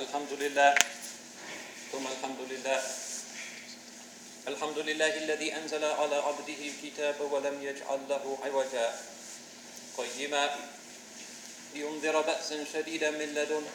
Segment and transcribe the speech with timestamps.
[0.00, 0.74] الحمد لله.
[1.92, 2.80] ثم الحمد لله.
[4.48, 8.88] الحمد لله الذي أنزل على عبده الكتاب ولم يجعل له عوجا.
[9.98, 10.44] قيما
[11.74, 13.72] لينذر بأسا شديدا من لدنه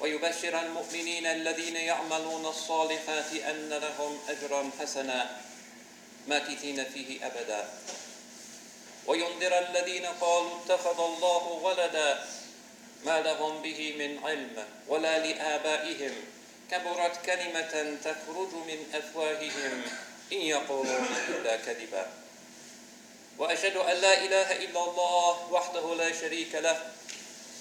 [0.00, 5.40] ويبشر المؤمنين الذين يعملون الصالحات أن لهم أجرا حسنا
[6.28, 7.68] ماكثين فيه أبدا.
[9.06, 12.08] وينذر الذين قالوا اتخذ الله ولدا
[13.04, 16.14] ما لهم به من علم ولا لآبائهم.
[16.70, 19.82] كبرت كلمة تخرج من أفواههم.
[20.32, 22.12] إن يقولون إلا كذبا.
[23.38, 26.92] وأشهد أن لا إله إلا الله وحده لا شريك له.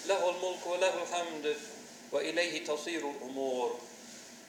[0.06, 1.58] له الملك وله الحمد
[2.12, 3.80] وإليه تصير الأمور.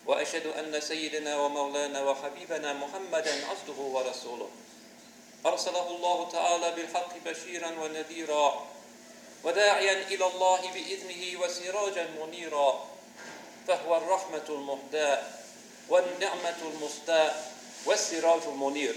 [0.06, 4.50] وأشهد أن سيدنا ومولانا وحبيبنا محمدا عبده ورسوله.
[5.46, 8.66] أرسله الله تعالى بالحق بشيرا ونذيرا.
[9.44, 12.86] وداعيا إلى الله بإذنه وسراجا منيرا
[13.68, 15.22] فهو الرحمة المهداة
[15.88, 17.52] والنعمة المستاء
[17.86, 18.94] والسراج المنير.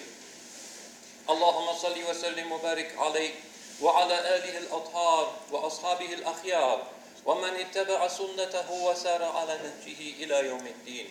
[1.30, 3.34] اللهم صل وسلم وبارك عليه
[3.82, 6.88] وعلى آله الأطهار وأصحابه الأخيار
[7.26, 11.10] ومن اتبع سنته وسار على نهجه إلى يوم الدين.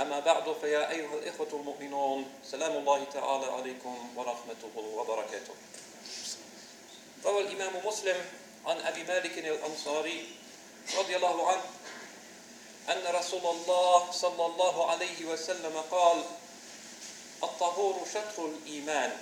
[0.00, 5.54] أما بعد فيا أيها الإخوة المؤمنون سلام الله تعالى عليكم ورحمته وبركاته.
[7.24, 8.16] روى الإمام مسلم
[8.66, 10.28] عن أبي مالك الأنصاري
[10.98, 11.64] رضي الله عنه
[12.88, 16.24] أن رسول الله صلى الله عليه وسلم قال
[17.42, 19.12] الطهور شطر الإيمان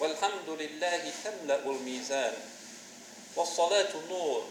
[0.00, 2.34] والحمد لله تملأ الميزان
[3.36, 4.46] والصلاة نور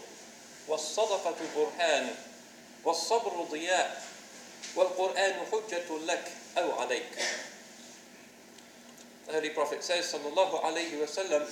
[0.68, 2.14] والصدقة برهان
[2.84, 4.02] والصبر ضياء
[4.76, 7.12] والقرآن حجة لك أو عليك.
[9.26, 11.46] The Holy Prophet says, sallallahu alayhi wasallam,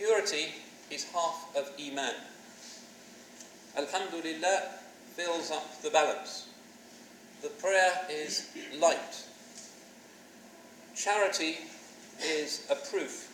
[0.00, 0.46] purity
[0.90, 2.14] is half of Iman.
[3.76, 4.62] Alhamdulillah
[5.14, 6.48] fills up the balance.
[7.42, 8.48] The prayer is
[8.80, 9.26] light.
[10.96, 11.58] Charity
[12.24, 13.28] is a proof.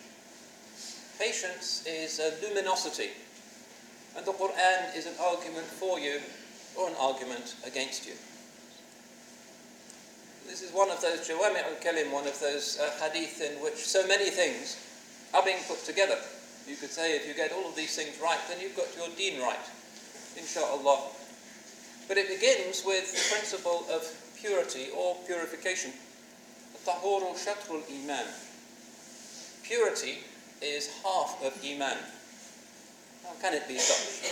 [1.21, 3.11] Patience is a luminosity.
[4.17, 6.19] And the Quran is an argument for you
[6.77, 8.15] or an argument against you.
[10.49, 13.77] This is one of those Jawami al Kalim, one of those uh, hadith in which
[13.77, 14.77] so many things
[15.33, 16.19] are being put together.
[16.67, 19.09] You could say if you get all of these things right, then you've got your
[19.17, 19.67] deen right,
[20.37, 21.11] inshallah.
[22.09, 24.03] But it begins with the principle of
[24.41, 25.93] purity or purification.
[26.85, 28.27] Tahuru shatrul iman.
[29.65, 30.19] Purity
[30.63, 31.99] is half of iman.
[33.25, 34.31] How can it be such?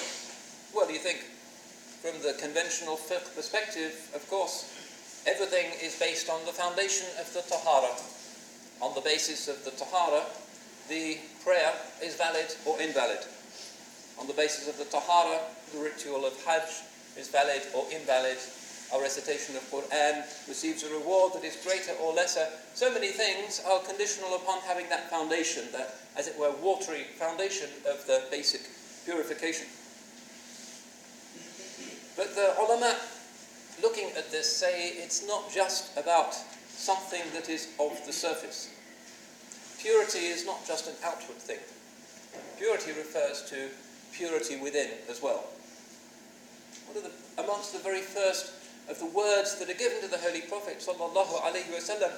[0.75, 1.19] Well, you think
[2.01, 4.71] from the conventional fiqh perspective, of course,
[5.27, 7.91] everything is based on the foundation of the tahara.
[8.81, 10.23] On the basis of the tahara,
[10.89, 11.73] the prayer
[12.03, 13.21] is valid or invalid.
[14.19, 15.41] On the basis of the tahara,
[15.73, 16.83] the ritual of hajj
[17.17, 18.39] is valid or invalid.
[18.93, 22.47] Our recitation of Quran receives a reward that is greater or lesser.
[22.75, 27.69] So many things are conditional upon having that foundation, that, as it were, watery foundation
[27.91, 28.61] of the basic
[29.05, 29.67] purification.
[32.17, 32.97] But the ulama,
[33.83, 36.35] looking at this, say it's not just about
[36.69, 38.71] something that is of the surface.
[39.84, 41.60] Purity is not just an outward thing.
[42.58, 43.70] Purity refers to
[44.12, 45.46] purity within as well.
[46.88, 48.52] One of the, amongst the very first
[48.90, 52.12] of the words that are given to the Holy Prophet sallallahu alaihi wasallam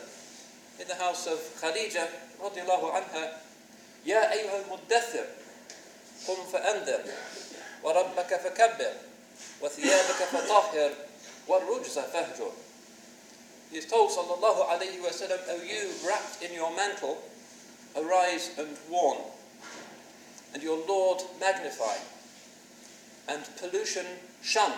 [0.79, 2.07] in the house of Khadija
[2.41, 3.37] radiallahu anha,
[4.05, 5.25] يا أيها المدثر
[6.27, 7.03] قم فأنذر
[7.83, 8.93] وربك فكبر
[9.61, 10.91] وثيابك فطهر
[11.47, 12.51] والرجز فهجر
[13.71, 17.23] He is told sallallahu alayhi wa sallam, O you wrapped in your mantle,
[17.96, 19.18] arise and warn,
[20.54, 21.96] and your Lord magnify,
[23.28, 24.06] and pollution
[24.42, 24.72] shun,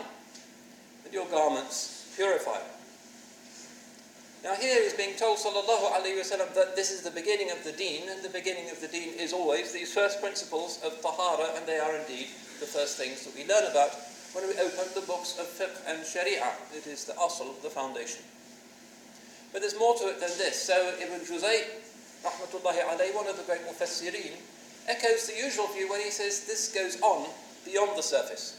[1.05, 2.61] and your garments purify.
[4.45, 7.65] Now here he's being told sallallahu alayhi wa sallam that this is the beginning of
[7.65, 11.57] the deen, and the beginning of the deen is always these first principles of tahara,
[11.57, 12.29] and they are indeed
[12.61, 13.91] the first things that we learn about
[14.33, 16.53] when we open the books of fiqh and sharia.
[16.75, 18.23] It is the asl, the foundation.
[19.53, 20.61] But there's more to it than this.
[20.63, 21.65] So Ibn Juzay,
[22.25, 24.33] rahmatullahi alayhi, one of the great mufassirin,
[24.89, 27.29] echoes the usual view when he says this goes on
[27.65, 28.57] beyond the surface.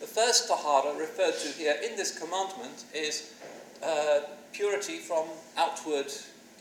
[0.00, 3.34] The first tahara referred to here in this commandment is
[3.82, 4.20] uh,
[4.52, 5.26] purity from
[5.56, 6.12] outward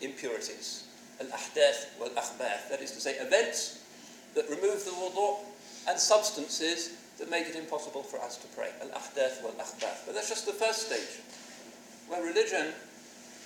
[0.02, 0.86] impurities.
[1.20, 2.70] Al-ahdath wal-akhbath.
[2.70, 3.84] That is to say, events
[4.36, 5.40] that remove the wudu
[5.88, 8.70] and substances that make it impossible for us to pray.
[8.82, 10.06] Al-ahdath wal-akhbath.
[10.06, 11.24] But that's just the first stage.
[12.08, 12.74] Where religion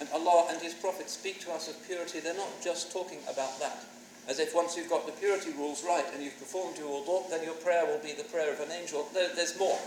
[0.03, 3.57] and Allah and His Prophet speak to us of purity, they're not just talking about
[3.63, 3.87] that.
[4.27, 7.43] as if once you've got the purity rules right and you've performed your wudu, then
[7.43, 9.07] your prayer will be the prayer of an angel.
[9.13, 9.77] No, there's more.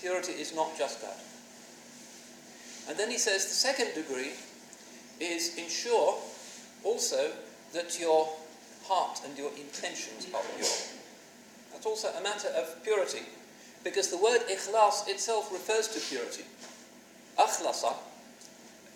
[0.00, 1.18] Purity is not just that.
[2.88, 4.32] And then he says the second degree
[5.20, 6.18] is ensure
[6.82, 7.32] also
[7.72, 8.28] that your
[8.84, 10.68] heart and your intentions are pure.
[11.72, 13.22] That's also a matter of purity,
[13.82, 16.44] because the word ikhlas itself refers to purity.
[17.38, 17.94] Akhlasa,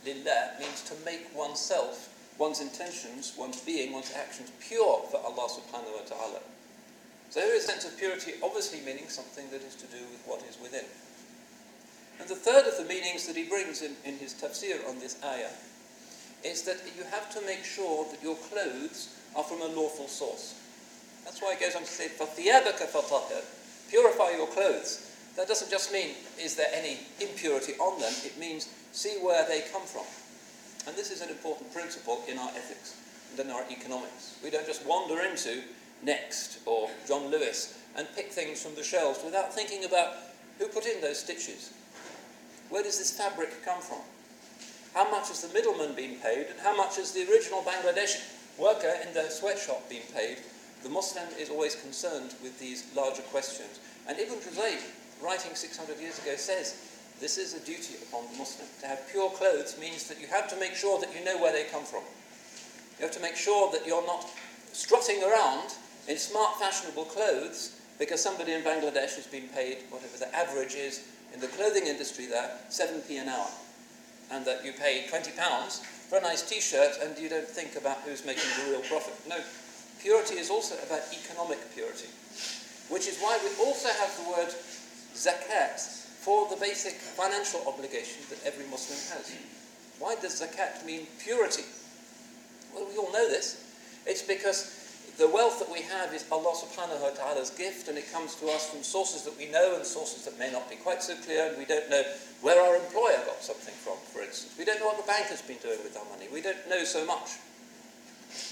[0.07, 5.93] lillah, means to make oneself, one's intentions, one's being, one's actions pure for Allah subhanahu
[5.93, 6.39] wa ta'ala.
[7.29, 10.21] So there is a sense of purity obviously meaning something that is to do with
[10.25, 10.85] what is within.
[12.19, 15.17] And the third of the meanings that he brings in, in his tafsir on this
[15.23, 15.49] ayah
[16.43, 20.53] is that you have to make sure that your clothes are from a lawful source.
[21.25, 23.43] That's why it goes on to say, فَثِيَابَكَ فَطَهِرْ
[23.89, 25.06] Purify your clothes.
[25.38, 28.12] that doesn't just mean, is there any impurity on them?
[28.24, 30.02] It means, see where they come from.
[30.88, 32.96] And this is an important principle in our ethics
[33.30, 34.36] and in our economics.
[34.42, 35.62] We don't just wander into
[36.02, 40.14] Next or John Lewis and pick things from the shelves without thinking about
[40.58, 41.72] who put in those stitches.
[42.68, 44.02] Where does this fabric come from?
[44.92, 48.26] How much has the middleman been paid and how much has the original Bangladeshi
[48.58, 50.38] worker in the sweatshop been paid?
[50.82, 53.78] The Muslim is always concerned with these larger questions.
[54.08, 54.78] And Ibn Juzayy,
[55.22, 56.76] writing 600 years ago, says
[57.20, 58.68] this is a duty upon the Muslim.
[58.80, 61.52] To have pure clothes means that you have to make sure that you know where
[61.52, 62.02] they come from.
[62.98, 64.26] You have to make sure that you're not
[64.72, 65.74] strutting around
[66.06, 71.06] in smart, fashionable clothes because somebody in Bangladesh has been paid whatever the average is
[71.34, 73.50] in the clothing industry there, 7p an hour.
[74.30, 77.98] And that you pay 20 pounds for a nice t-shirt and you don't think about
[78.06, 79.14] who's making the real profit.
[79.28, 79.40] No,
[80.00, 82.08] purity is also about economic purity,
[82.88, 84.54] which is why we also have the word
[85.18, 85.82] zakat
[86.22, 89.34] for the basic financial obligation that every Muslim has.
[89.98, 91.66] Why does zakat mean purity?
[92.74, 93.64] Well, we all know this.
[94.06, 94.78] It's because
[95.18, 98.46] the wealth that we have is Allah subhanahu wa ta'ala's gift and it comes to
[98.54, 101.48] us from sources that we know and sources that may not be quite so clear
[101.50, 102.04] and we don't know
[102.40, 104.54] where our employer got something from, for instance.
[104.56, 106.30] We don't know what the bank has been doing with our money.
[106.32, 107.42] We don't know so much.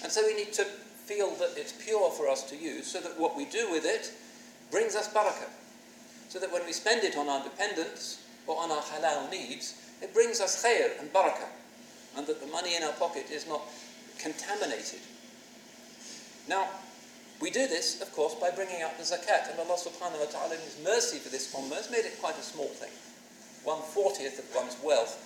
[0.02, 0.64] And so we need to
[1.06, 4.10] feel that it's pure for us to use so that what we do with it
[4.72, 5.52] brings us barakah
[6.28, 10.12] so that when we spend it on our dependents or on our halal needs, it
[10.12, 11.48] brings us khair and barakah,
[12.16, 13.62] and that the money in our pocket is not
[14.18, 15.00] contaminated.
[16.48, 16.68] Now,
[17.40, 20.54] we do this, of course, by bringing out the zakat, and Allah subhanahu wa ta'ala,
[20.54, 22.92] in His mercy for this ummah, has made it quite a small thing.
[23.64, 25.20] One fortieth of one's wealth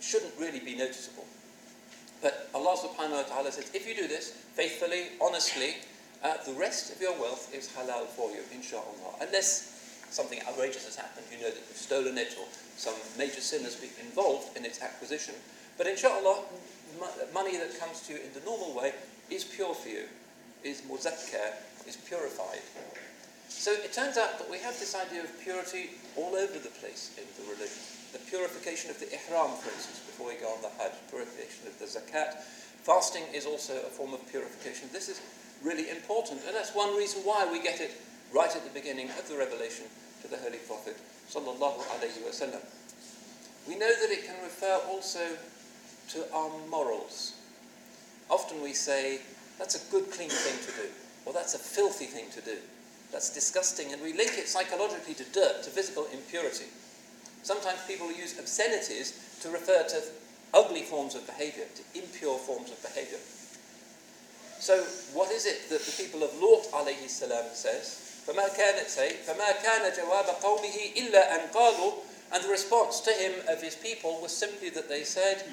[0.00, 1.24] shouldn't really be noticeable.
[2.20, 5.76] But Allah subhanahu wa ta'ala says, if you do this faithfully, honestly,
[6.22, 9.18] uh, the rest of your wealth is halal for you, inshallah.
[9.20, 9.81] Unless
[10.12, 13.76] something outrageous has happened, you know that you've stolen it or some major sin has
[13.76, 15.34] been involved in its acquisition.
[15.78, 16.44] But inshallah,
[17.32, 18.92] money that comes to you in the normal way
[19.30, 20.04] is pure for you,
[20.62, 21.56] is muzakkar,
[21.88, 22.60] is purified.
[23.48, 27.16] So it turns out that we have this idea of purity all over the place
[27.16, 27.80] in the religion.
[28.12, 31.78] The purification of the ihram, for instance, before we go on the hajj, purification of
[31.78, 32.36] the zakat.
[32.84, 34.88] Fasting is also a form of purification.
[34.92, 35.20] This is
[35.62, 37.92] really important, and that's one reason why we get it
[38.32, 39.86] right at the beginning of the revelation
[40.22, 40.96] to the Holy Prophet
[41.30, 42.60] sallallahu alaihi wasallam.
[43.68, 45.36] We know that it can refer also
[46.10, 47.34] to our morals.
[48.28, 49.20] Often we say,
[49.58, 50.88] that's a good, clean thing to do,
[51.26, 52.56] or that's a filthy thing to do.
[53.12, 56.64] That's disgusting, and we link it psychologically to dirt, to physical impurity.
[57.42, 60.02] Sometimes people use obscenities to refer to
[60.54, 63.18] ugly forms of behavior, to impure forms of behavior.
[64.58, 68.11] So, what is it that the people of Lut alayhi salam says?
[68.27, 71.91] فما كان say فما كان جواب قومه إلا أن قالوا
[72.31, 75.43] and the response to him of his people was simply that they said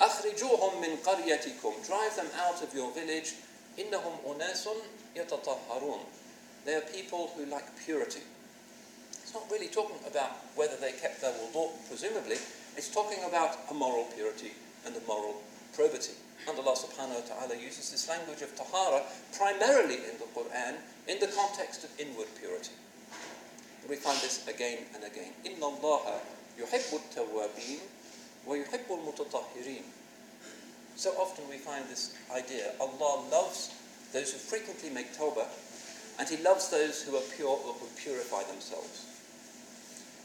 [0.00, 3.34] أخرجوهم من قريتكم drive them out of your village
[3.78, 4.68] إنهم أناس
[5.16, 6.00] يتطهرون
[6.64, 8.22] they are people who like purity
[9.22, 12.38] it's not really talking about whether they kept their wudu presumably
[12.76, 14.52] it's talking about a moral purity
[14.84, 15.42] and a moral
[15.74, 16.14] probity
[16.48, 19.02] and Allah subhanahu wa ta'ala uses this language of tahara
[19.34, 22.74] primarily in the Quran in the context of inward purity.
[23.88, 25.30] We find this again and again.
[25.46, 26.04] إِنَّ اللَّهَ
[26.58, 27.80] يُحِبُّ التَّوَّابِينَ
[28.46, 29.82] وَيُحِبُّ الْمُتَطَهِّرِينَ
[30.96, 32.72] So often we find this idea.
[32.80, 33.74] Allah loves
[34.12, 35.46] those who frequently make tawbah,
[36.18, 39.06] and He loves those who are pure or who purify themselves.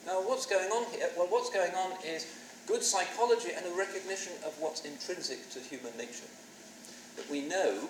[0.06, 1.10] Now, what's going on here?
[1.18, 2.26] Well, what's going on is
[2.67, 6.29] good psychology and a recognition of what's intrinsic to human nature.
[7.17, 7.89] That we know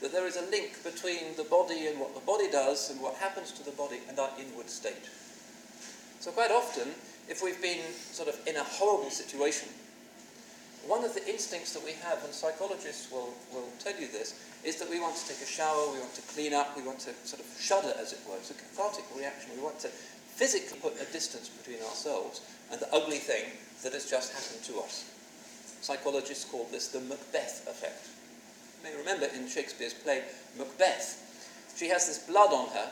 [0.00, 3.16] that there is a link between the body and what the body does and what
[3.16, 5.08] happens to the body and our inward state.
[6.20, 6.88] So quite often,
[7.28, 7.80] if we've been
[8.12, 9.68] sort of in a horrible situation,
[10.86, 14.34] one of the instincts that we have, and psychologists will, will tell you this,
[14.64, 17.00] is that we want to take a shower, we want to clean up, we want
[17.00, 18.36] to sort of shudder, as it were.
[18.36, 19.52] It's a cathartic reaction.
[19.56, 19.90] We want to
[20.40, 22.40] physically put a distance between ourselves
[22.72, 23.44] and the ugly thing
[23.84, 25.04] that has just happened to us.
[25.82, 28.08] Psychologists call this the Macbeth effect.
[28.80, 30.22] You may remember in Shakespeare's play
[30.56, 31.20] Macbeth,
[31.76, 32.88] she has this blood on her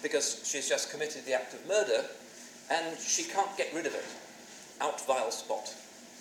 [0.00, 2.06] because she's just committed the act of murder
[2.70, 4.06] and she can't get rid of it.
[4.80, 5.74] Out vile spot.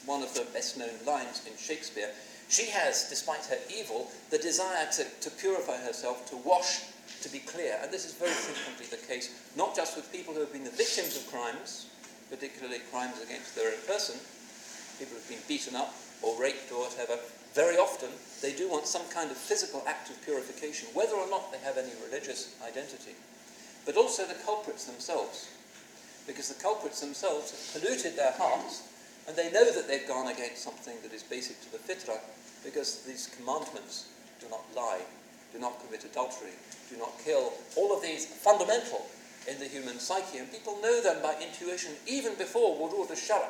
[0.07, 2.10] One of the best known lines in Shakespeare.
[2.50, 6.81] She has, despite her evil, the desire to, to purify herself, to wash,
[7.25, 7.82] to be clear.
[7.82, 10.77] And this is very frequently the case, not just with people who have been the
[10.77, 11.89] victims of crimes,
[12.29, 14.22] particularly crimes against their own person,
[15.01, 15.89] people who've been beaten up
[16.22, 17.17] or raped or whatever.
[17.58, 18.13] Very often,
[18.46, 21.82] they do want some kind of physical act of purification, whether or not they have
[21.82, 23.17] any religious identity.
[23.86, 25.50] But also the culprits themselves
[26.27, 28.82] because the culprits themselves have polluted their hearts
[29.27, 32.20] and they know that they've gone against something that is basic to the fitrah
[32.63, 34.10] because these commandments
[34.41, 35.01] do not lie,
[35.55, 36.51] do not commit adultery,
[36.91, 37.53] do not kill.
[37.77, 39.07] All of these fundamental
[39.47, 43.47] in the human psyche, and people know them by intuition even before wurud al-shara,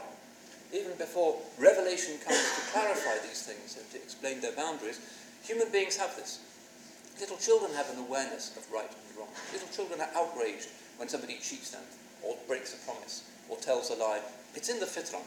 [0.71, 5.01] even before revelation comes to clarify these things and to explain their boundaries.
[5.43, 6.39] Human beings have this.
[7.19, 9.29] Little children have an awareness of right and wrong.
[9.53, 11.83] Little children are outraged when somebody cheats them
[12.21, 14.19] or breaks a promise, or tells a lie.
[14.53, 15.21] It's in the fitrah.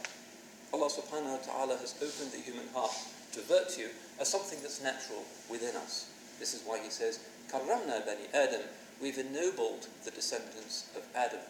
[0.75, 2.92] Allah subhanahu wa ta'ala has opened the human heart
[3.32, 3.88] to virtue
[4.20, 6.11] as something that's natural within us.
[6.38, 8.62] This is why he says, Karramna bani Adam,
[9.02, 11.40] we've ennobled the descendants of Adam.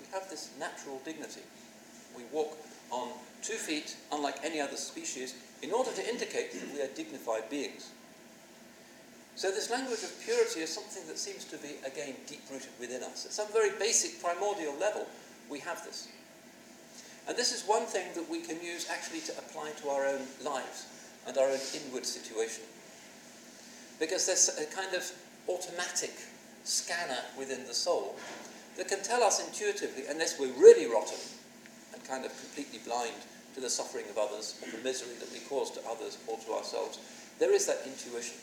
[0.00, 1.42] We have this natural dignity.
[2.16, 2.56] We walk
[2.90, 3.08] on
[3.42, 7.90] two feet, unlike any other species, in order to indicate that we are dignified beings.
[9.34, 13.24] So this language of purity is something that seems to be, again, deep-rooted within us.
[13.24, 15.06] At some very basic, primordial level,
[15.48, 16.08] we have this.
[17.26, 20.20] And this is one thing that we can use actually to apply to our own
[20.44, 20.86] lives
[21.26, 22.64] and our own inward situation.
[24.02, 25.06] Because there's a kind of
[25.46, 26.10] automatic
[26.64, 28.16] scanner within the soul
[28.76, 31.22] that can tell us intuitively, unless we're really rotten
[31.94, 33.14] and kind of completely blind
[33.54, 36.50] to the suffering of others or the misery that we cause to others or to
[36.50, 36.98] ourselves,
[37.38, 38.34] there is that intuition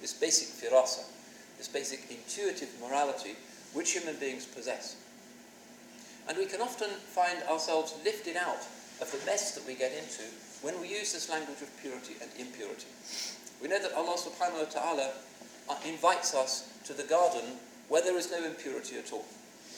[0.00, 1.02] this basic firasa,
[1.58, 3.34] this basic intuitive morality
[3.74, 4.94] which human beings possess.
[6.28, 8.62] And we can often find ourselves lifted out
[9.02, 10.22] of the mess that we get into
[10.62, 12.86] when we use this language of purity and impurity.
[13.62, 15.10] We know that Allah subhanahu wa ta'ala
[15.68, 19.26] uh, invites us to the garden where there is no impurity at all.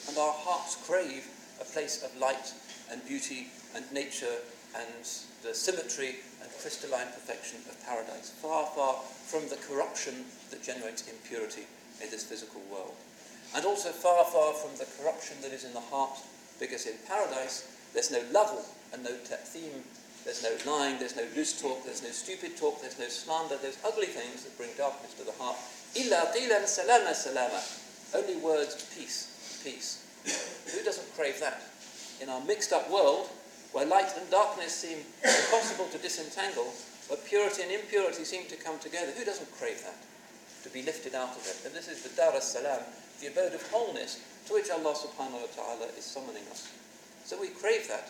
[0.07, 1.27] And our hearts crave
[1.59, 2.53] a place of light
[2.91, 4.39] and beauty and nature
[4.75, 5.03] and
[5.43, 8.95] the symmetry and crystalline perfection of paradise, far, far
[9.27, 11.67] from the corruption that generates impurity
[12.01, 12.95] in this physical world.
[13.55, 16.17] And also far, far from the corruption that is in the heart,
[16.59, 19.83] because in paradise there's no love and no ta'thim,
[20.25, 23.77] there's no lying, there's no loose talk, there's no stupid talk, there's no slander, there's
[23.85, 25.57] ugly things that bring darkness to the heart.
[25.95, 27.61] Illa qilan salama salama.
[28.15, 30.05] Only words, peace, peace.
[30.73, 31.61] Who doesn't crave that?
[32.21, 33.27] In our mixed up world,
[33.73, 36.71] where light and darkness seem impossible to disentangle,
[37.09, 39.11] but purity and impurity seem to come together.
[39.17, 39.97] Who doesn't crave that?
[40.63, 41.65] To be lifted out of it.
[41.65, 42.79] And this is the Dar as Salam,
[43.19, 46.71] the abode of wholeness, to which Allah subhanahu wa ta'ala is summoning us.
[47.25, 48.09] So we crave that.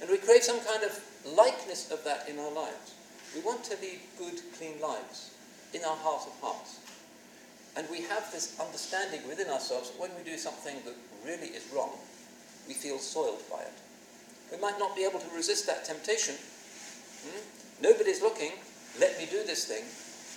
[0.00, 2.94] And we crave some kind of likeness of that in our lives.
[3.34, 5.30] We want to lead good, clean lives
[5.72, 6.78] in our heart of hearts.
[7.76, 10.94] And we have this understanding within ourselves that when we do something that
[11.26, 11.90] really is wrong,
[12.68, 13.72] we feel soiled by it.
[14.52, 16.36] We might not be able to resist that temptation.
[17.24, 17.40] Hmm?
[17.82, 18.52] Nobody's looking.
[19.00, 19.84] Let me do this thing.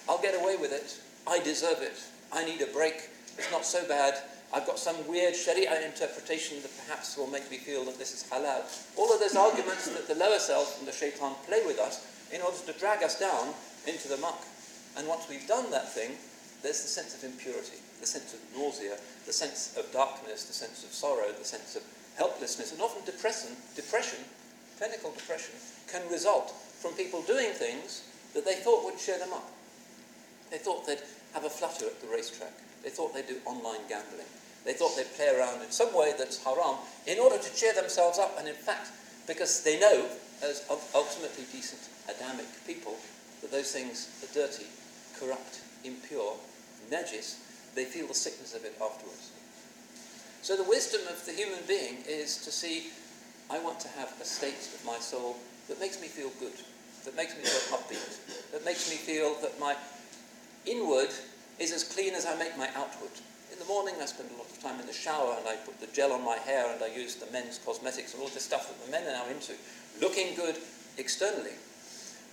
[0.09, 0.97] I'll get away with it.
[1.27, 2.01] I deserve it.
[2.33, 3.09] I need a break.
[3.37, 4.15] It's not so bad.
[4.53, 8.23] I've got some weird Sharia interpretation that perhaps will make me feel that this is
[8.31, 8.63] halal.
[8.95, 12.41] All of those arguments that the lower self and the shaitan play with us in
[12.41, 13.53] order to drag us down
[13.85, 14.41] into the muck.
[14.97, 16.11] And once we've done that thing,
[16.63, 20.83] there's the sense of impurity, the sense of nausea, the sense of darkness, the sense
[20.83, 21.83] of sorrow, the sense of
[22.17, 24.19] helplessness, and often depression, depression,
[24.77, 25.53] clinical depression,
[25.87, 29.51] can result from people doing things that they thought would cheer them up.
[30.49, 32.53] They thought they'd have a flutter at the racetrack.
[32.83, 34.27] They thought they'd do online gambling.
[34.65, 38.19] They thought they'd play around in some way that's haram in order to cheer themselves
[38.19, 38.37] up.
[38.37, 38.91] And in fact,
[39.25, 40.05] because they know,
[40.43, 42.95] as ultimately decent Adamic people,
[43.41, 44.65] that those things are dirty,
[45.19, 46.35] corrupt, impure,
[46.91, 47.37] najis,
[47.75, 49.31] they feel the sickness of it afterwards.
[50.41, 52.87] So the wisdom of the human being is to see,
[53.49, 56.53] I want to have a state of my soul that makes me feel good,
[57.05, 59.75] that makes me feel upbeat, that makes me feel that my
[60.65, 61.09] inward
[61.59, 63.11] is as clean as I make my outward.
[63.51, 65.79] In the morning, I spend a lot of time in the shower and I put
[65.79, 68.67] the gel on my hair and I use the men's cosmetics and all this stuff
[68.67, 69.53] that the men are now into,
[70.01, 70.57] looking good
[70.97, 71.57] externally.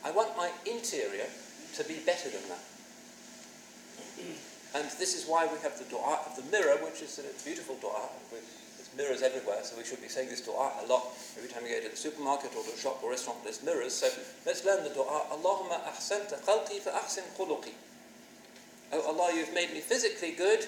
[0.04, 1.26] I want my interior
[1.76, 2.64] to be better than that.
[4.74, 7.76] And this is why we have the dua of the mirror, which is a beautiful
[7.80, 8.10] dua.
[8.30, 11.70] There's mirrors everywhere, so we should be saying this dua a lot every time we
[11.70, 13.44] go to the supermarket or the shop or restaurant.
[13.44, 14.10] There's mirrors, so
[14.44, 15.30] let's learn the dua.
[15.30, 17.72] Allahumma ahsanta khalqi fa ahsin khuluqi.
[18.92, 20.66] Oh Allah, you've made me physically good,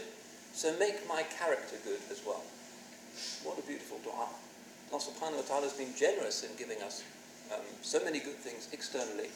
[0.53, 2.43] so make my character good as well.
[3.45, 4.29] What a beautiful dua.
[4.93, 7.03] Allah subhanahu wa ta'ala has been generous in giving us
[7.53, 9.29] um, so many good things externally.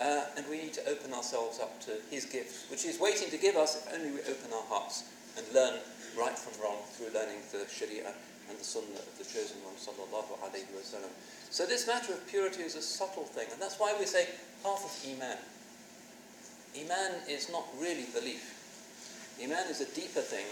[0.00, 3.38] Uh, and we need to open ourselves up to His gifts, which He's waiting to
[3.38, 5.04] give us if only we open our hearts
[5.36, 5.78] and learn
[6.18, 8.12] right from wrong through learning the Sharia
[8.48, 11.12] and the Sunnah of the Chosen One, sallallahu alayhi wasallam.
[11.50, 14.26] So this matter of purity is a subtle thing, and that's why we say
[14.64, 15.38] half of Iman.
[16.75, 18.53] Iman is not really belief.
[19.41, 20.45] Iman is a deeper thing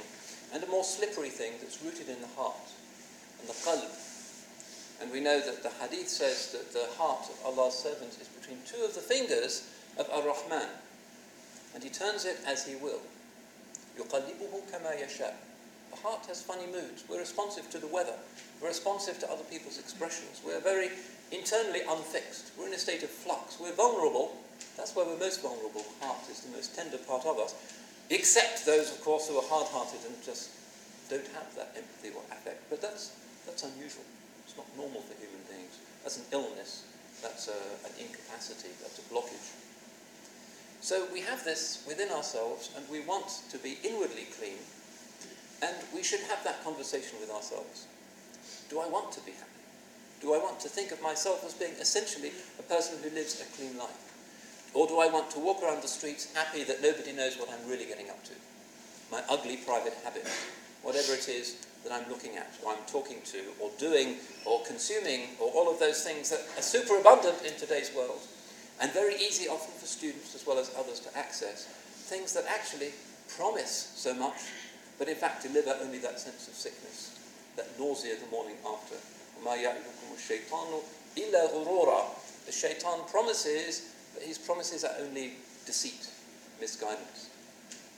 [0.53, 2.69] and a more slippery thing that's rooted in the heart
[3.39, 3.91] and the qalb.
[5.01, 8.59] And we know that the hadith says that the heart of Allah's servant is between
[8.65, 9.67] two of the fingers
[9.97, 10.69] of Ar-Rahman.
[11.73, 13.01] And He turns it as He will.
[13.99, 15.33] يُقَلِّبُهُ كَمَا يَشَاءُ
[15.91, 17.03] The heart has funny moods.
[17.09, 18.15] We're responsive to the weather.
[18.61, 20.41] We're responsive to other people's expressions.
[20.45, 20.89] We're very
[21.31, 22.51] internally unfixed.
[22.57, 23.59] We're in a state of flux.
[23.59, 24.37] We're vulnerable.
[24.76, 25.84] that's where we're most vulnerable.
[26.00, 27.54] Heart is the most tender part of us.
[28.10, 30.50] Except those, of course, who are hard-hearted and just
[31.08, 32.68] don't have that empathy or affect.
[32.70, 33.14] But that's,
[33.46, 34.04] that's unusual.
[34.46, 35.78] It's not normal for human beings.
[36.02, 36.84] That's an illness.
[37.22, 38.70] That's a, an incapacity.
[38.82, 39.54] That's a blockage.
[40.80, 44.58] So we have this within ourselves and we want to be inwardly clean
[45.62, 47.86] and we should have that conversation with ourselves.
[48.70, 49.44] Do I want to be happy?
[50.22, 53.44] Do I want to think of myself as being essentially a person who lives a
[53.56, 54.09] clean life?
[54.72, 57.68] Or do I want to walk around the streets happy that nobody knows what I'm
[57.68, 58.32] really getting up to?
[59.10, 60.26] My ugly private habit,
[60.82, 65.34] whatever it is that I'm looking at, or I'm talking to, or doing, or consuming,
[65.40, 68.20] or all of those things that are super abundant in today's world,
[68.80, 71.64] and very easy often for students as well as others to access,
[72.08, 72.90] things that actually
[73.36, 74.40] promise so much,
[74.98, 77.18] but in fact deliver only that sense of sickness,
[77.56, 78.96] that nausea the morning after.
[82.46, 85.32] The shaitan promises but his promises are only
[85.66, 86.08] deceit,
[86.60, 87.30] misguidance,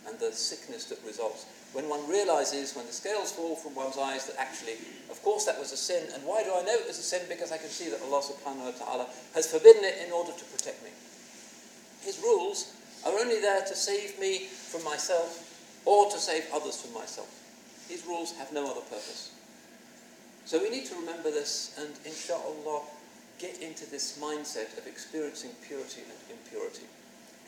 [0.06, 1.46] and the sickness that results.
[1.72, 4.76] When one realizes, when the scales fall from one's eyes, that actually,
[5.10, 6.04] of course, that was a sin.
[6.12, 7.22] And why do I know it was a sin?
[7.28, 10.44] Because I can see that Allah subhanahu wa ta'ala has forbidden it in order to
[10.52, 10.90] protect me.
[12.04, 12.74] His rules
[13.06, 15.48] are only there to save me from myself
[15.86, 17.30] or to save others from myself.
[17.88, 19.32] His rules have no other purpose.
[20.44, 22.82] So we need to remember this, and inshallah,
[23.42, 26.86] get into this mindset of experiencing purity and impurity.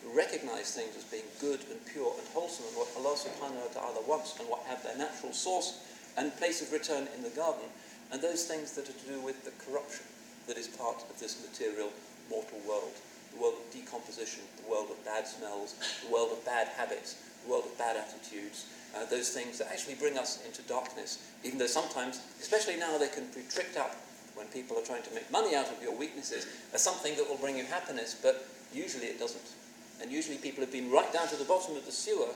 [0.03, 3.73] To recognize things as being good and pure and wholesome and what Allah subhanahu wa
[3.73, 5.87] ta'ala wants and what have their natural source
[6.19, 7.71] and place of return in the garden,
[8.11, 10.03] and those things that are to do with the corruption
[10.51, 11.95] that is part of this material,
[12.29, 12.93] mortal world.
[13.31, 17.51] The world of decomposition, the world of bad smells, the world of bad habits, the
[17.51, 18.67] world of bad attitudes,
[18.99, 23.09] uh, those things that actually bring us into darkness, even though sometimes, especially now, they
[23.09, 23.95] can be tricked up
[24.35, 27.37] when people are trying to make money out of your weaknesses as something that will
[27.37, 29.55] bring you happiness, but usually it doesn't.
[30.03, 32.35] And usually people have been right down to the bottom of the sewer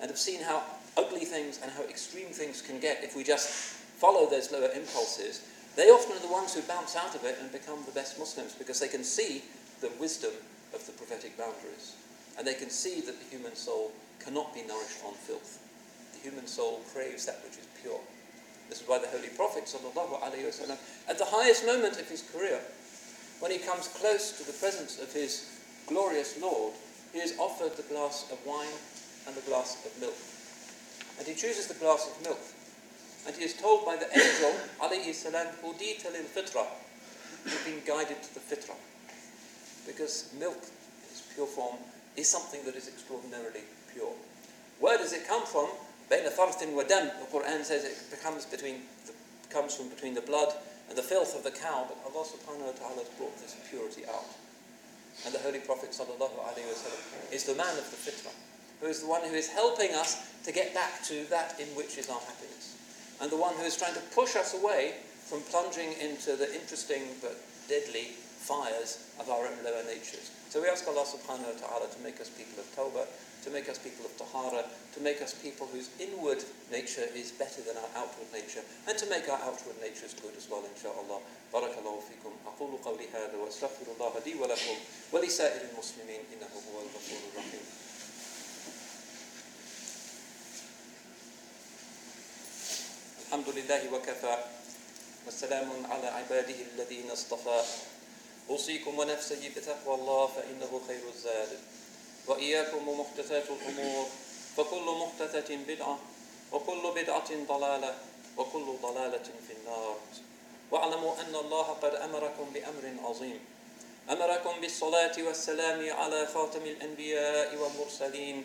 [0.00, 0.62] and have seen how
[0.96, 5.46] ugly things and how extreme things can get if we just follow those lower impulses.
[5.76, 8.54] They often are the ones who bounce out of it and become the best Muslims
[8.54, 9.42] because they can see
[9.80, 10.32] the wisdom
[10.74, 11.94] of the prophetic boundaries.
[12.38, 15.60] And they can see that the human soul cannot be nourished on filth.
[16.14, 18.00] The human soul craves that which is pure.
[18.69, 20.77] This is why the Holy Prophet وسلم,
[21.09, 22.59] at the highest moment of his career,
[23.39, 25.49] when he comes close to the presence of his
[25.87, 26.73] glorious Lord,
[27.11, 28.77] he is offered the glass of wine
[29.27, 30.15] and the glass of milk.
[31.19, 32.39] And he chooses the glass of milk.
[33.27, 36.65] And he is told by the angel, alayhi salam, Udita lil fitra.
[37.45, 38.75] You've been guided to the fitra.
[39.85, 41.75] Because milk, in its pure form,
[42.15, 43.61] is something that is extraordinarily
[43.93, 44.13] pure.
[44.79, 45.69] Where does it come from?
[46.10, 49.12] بين فرث ودم, the Quran says it becomes between the,
[49.50, 50.52] comes from between the blood
[50.88, 54.06] and the filth of the cow, but Allah subhanahu wa ta'ala has brought this purity
[54.06, 54.30] out.
[55.24, 58.30] And the Holy Prophet وسلم, is the man of the fitra,
[58.80, 61.98] who is the one who is helping us to get back to that in which
[61.98, 62.76] is our happiness,
[63.20, 67.02] and the one who is trying to push us away from plunging into the interesting
[67.20, 67.34] but
[67.68, 68.14] deadly
[68.45, 70.31] fires of our own lower natures.
[70.49, 73.07] So we ask Allah subhanahu wa ta'ala to make us people of tawbah,
[73.43, 77.61] to make us people of tahara, to make us people whose inward nature is better
[77.61, 81.21] than our outward nature, and to make our outward natures good as well, inshallah.
[81.51, 84.77] بارك الله فيكم أقول قولي هذا وأستغفر الله لي ولكم
[85.11, 87.65] ولسائر المسلمين إنه هو الغفور الرحيم
[93.27, 94.37] الحمد لله وكفى
[95.25, 97.59] والسلام على عباده الذين اصطفى
[98.50, 101.58] أوصيكم ونفسي بتقوى الله فإنه خير الزاد.
[102.26, 104.06] وإياكم ومحدثات الأمور
[104.56, 105.98] فكل محدثة بدعة
[106.52, 107.94] وكل بدعة ضلالة
[108.36, 109.96] وكل ضلالة في النار.
[110.70, 113.40] واعلموا أن الله قد أمركم بأمر عظيم.
[114.10, 118.44] أمركم بالصلاة والسلام على خاتم الأنبياء والمرسلين.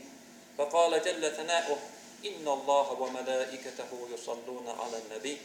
[0.57, 1.77] فقال جل ثناؤه
[2.25, 5.37] إن الله وملائكته يصلون على النبي.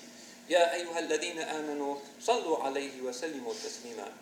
[0.49, 4.13] يا أيها الذين آمنوا صلوا عليه وسلموا تسليما.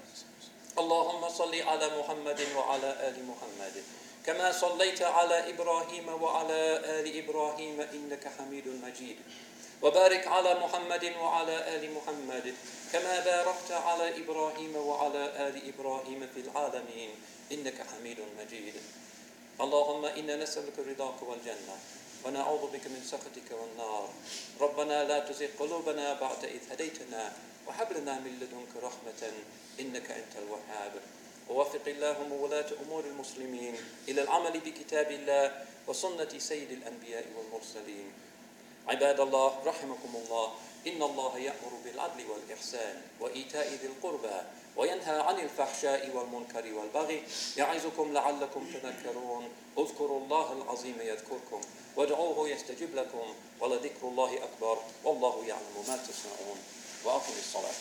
[0.78, 3.82] اللهم صل على محمد وعلى آل محمد.
[4.26, 6.60] كما صليت على إبراهيم وعلى
[7.00, 9.16] آل إبراهيم إنك حميد مجيد.
[9.82, 12.54] وبارك على محمد وعلى آل محمد.
[12.92, 17.10] كما باركت على إبراهيم وعلى آل إبراهيم في العالمين.
[17.52, 18.74] إنك حميد مجيد.
[19.60, 21.76] اللهم إنا نسألك رضاك والجنة.
[22.24, 24.08] ونعوذ بك من سخطك والنار.
[24.60, 27.32] ربنا لا تزغ قلوبنا بعد إذ هديتنا
[27.66, 29.22] وهب لنا من لدنك رحمة
[29.80, 30.92] إنك أنت الوهاب.
[31.48, 33.74] ووفق اللهم ولاة أمور المسلمين
[34.08, 38.12] إلى العمل بكتاب الله وسنة سيد الأنبياء والمرسلين.
[38.88, 40.54] عباد الله رحمكم الله.
[40.86, 44.38] إن الله يأمر بالعدل والإحسان وإيتاء ذي القربى
[44.76, 47.22] وينهى عن الفحشاء والمنكر والبغي
[47.56, 49.48] يعظكم لعلكم تذكرون.
[49.78, 51.60] اذكروا الله العظيم يذكركم
[51.96, 56.58] وادعوه يستجب لكم ولذكر الله أكبر والله يعلم ما تصنعون.
[57.04, 57.74] وأقم الصلاة.